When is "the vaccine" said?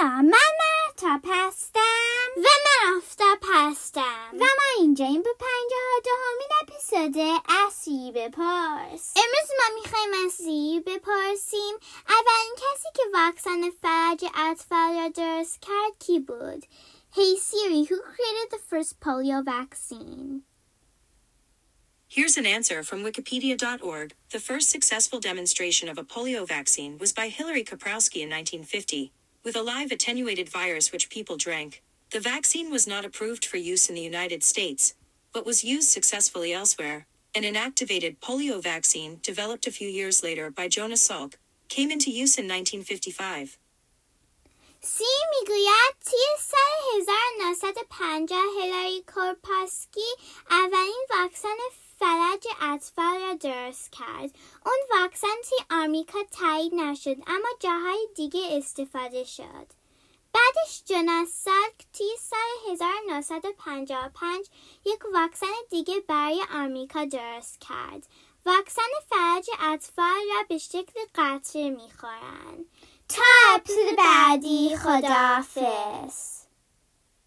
32.11-32.71